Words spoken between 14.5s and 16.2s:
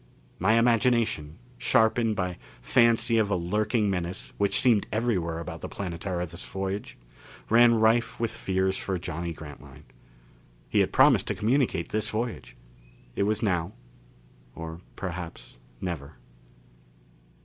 or perhaps never.